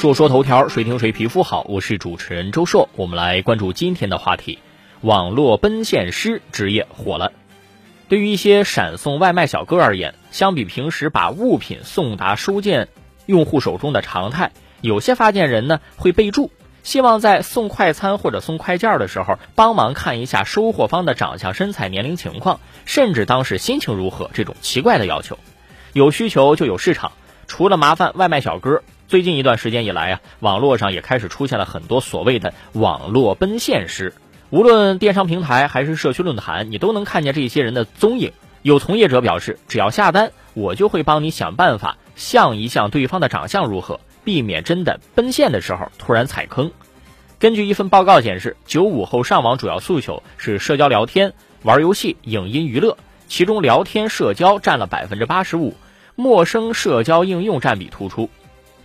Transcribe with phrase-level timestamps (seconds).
[0.00, 1.66] 说说头条，谁听谁皮肤好。
[1.68, 4.58] 我是主持人周硕，我们来关注今天的话题：
[5.02, 7.32] 网络奔现师职业火了。
[8.08, 12.88] 对于一些闪送外卖小哥而言，相比平时把物品送达收件
[13.26, 16.50] 用户手中的常态，有些发件人呢会备注，
[16.82, 25.38] 希望在送快餐或者送快件的时候帮忙看一下收货方的长相、身材、年龄情况，甚至当时心情如何这种奇怪的要求。
[25.92, 27.12] 有需求就有市场，
[27.46, 28.82] 除了麻烦外卖小哥。
[29.10, 34.14] 最近一段时间以来啊，网络上也开始出现了很多所谓的网络奔现师。
[34.50, 38.30] 无论电商平台还是社区论坛，你都能看见这些人的踪影。
[38.62, 46.70] 有从业者表示，只要下单，我就会帮你想办法像一像对方的长相如何，避免真的奔现的时候突然踩坑。
[47.40, 51.32] 根据一份报告显示，九五后上网主要诉求是社交聊天、
[51.64, 52.96] 玩游戏、影音娱乐，
[53.26, 55.74] 其中聊天社交占了百分之八十五，
[56.14, 58.30] 陌生社交应用占比突出。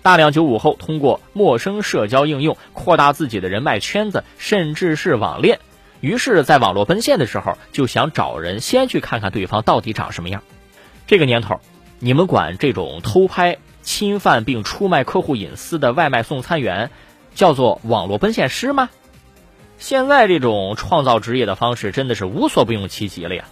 [0.05, 5.59] 大量九五后通过陌生社交应用扩大自己的人脉圈子，甚至是网恋。
[5.99, 10.43] 于是，在网络奔现的时候，就想找人先去看看对方到底长什么样。
[11.07, 11.59] 这个年头，
[11.97, 16.91] 你们管这种偷拍、侵犯并出卖客户隐私的外卖送餐员
[17.33, 18.91] 叫做网络奔现师吗？
[19.79, 23.45] 现在这种创造职业的方式真的是无所不用其极了呀！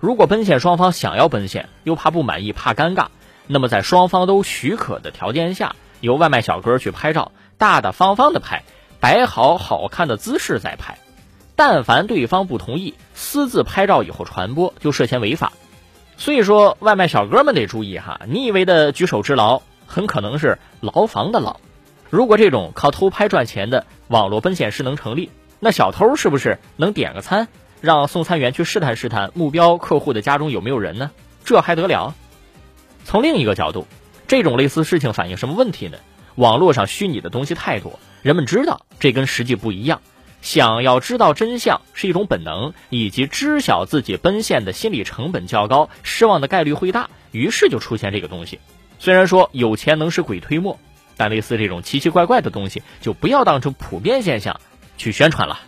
[0.00, 3.06] 如果奔现双方想要奔现，又怕不满意、怕尴尬。
[3.52, 8.64] 那么，在双方都许可的条件下，由外卖小哥去拍照，大大方方的拍，
[8.98, 10.98] 摆好好看的姿势再拍。
[11.54, 15.52] 但凡对方不同意，私自拍照以后传播，就涉嫌违法。
[16.16, 21.60] 所以说，外卖小哥们得注意哈，你以为的举手之劳，很可能是牢房的牢。
[22.08, 25.30] 如果这种靠偷拍赚钱的网络奔现师能成立，
[25.60, 27.48] 那小偷是不是能点个餐，
[27.82, 31.10] 让送餐员去试探试探目标客户的家中有没有人呢？
[31.44, 32.14] 这还得了？
[33.04, 33.86] 从另一个角度，
[34.26, 35.98] 这种类似事情反映什么问题呢？
[36.36, 40.00] 网络上虚拟的东西太多，人们知道这跟实际不一样，
[40.40, 48.58] 想要知道真相是一种本能，以及知晓自己奔现的心理成本较高，失望的概率会大，于是就出现这个东西。
[48.98, 50.78] 虽然说有钱能使鬼推磨，
[51.18, 54.58] 但类似这种奇奇怪怪的东西，就不要当成普遍现象
[54.96, 55.60] 去宣传了。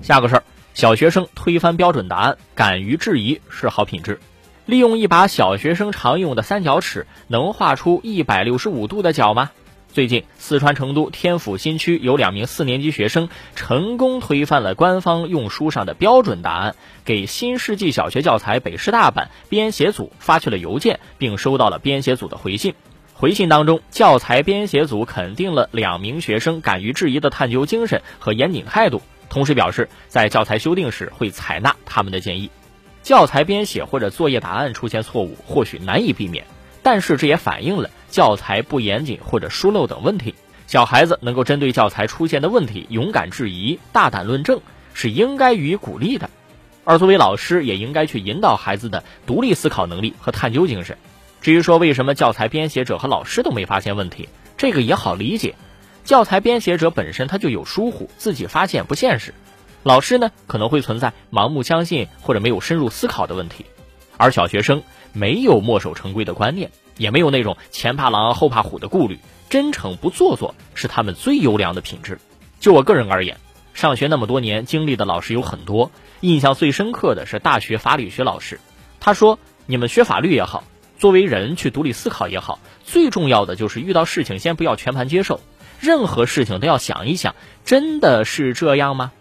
[0.00, 0.44] 下个事儿，
[0.74, 4.20] 小学生推翻标准答案，敢于质疑是好品质。
[4.66, 9.50] 利用一把小学生常用的三角尺，能画出一百六十五度的角吗？
[9.92, 22.74] 最近，四川成都天府新区有两名四年级学生成功推翻了官方用书上的标准答案，给新世纪小学教材北师大版编写组发去了邮件，并收到了编写组的回信。
[23.12, 32.50] 回信当中，教材编写组肯定了两名学生敢于质疑的探究精神和严谨态度，同时表示在教材修订时会采纳他们的建议。
[33.04, 36.46] 教材编写或者作业答案出现错误，或许难以避免，
[36.82, 40.34] 但是这也反映了教材不严谨或者疏漏等问题。
[40.66, 44.58] 小孩子能够针对教材出现的问题勇敢质疑、大胆论证，
[44.94, 46.30] 是应该予以鼓励的。
[46.82, 50.96] 而作为老师，也应该去引导孩子的独立思考能力和探究精神。
[51.42, 55.54] 至于说为什么教材编写者和老师都没发现问题，这个也好理解，
[56.04, 59.34] 教材编写者本身他就有疏忽，自己发现不现实。
[59.84, 63.66] 老师呢可能会存在盲目相信或者没有深入思考的问题，
[64.16, 69.18] 而小学生没有墨守成规的观念，也没有那种前怕狼后怕虎的顾虑，
[69.50, 72.18] 真诚不做作是他们最优良的品质。
[72.60, 73.36] 就我个人而言，
[73.74, 75.90] 上学那么多年经历的老师有很多，
[76.20, 78.58] 印象最深刻的是大学法理学老师。
[79.00, 80.64] 他说：“你们学法律也好，
[80.98, 85.40] 作为人去独立思考也好，最重要的就是遇到事情先不要全盘接受，
[85.78, 87.34] 任何事情都要想一想，
[87.66, 89.12] 真的是这样吗？”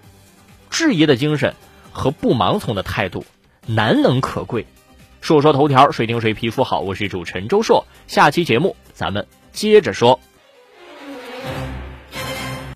[0.74, 1.54] 质疑的精神
[1.92, 3.24] 和不盲从的态度
[3.68, 4.66] 难能可贵。
[5.22, 6.80] 说说头条，谁听谁皮肤好。
[6.80, 10.20] 我是主持人周硕，下期节目咱们接着说。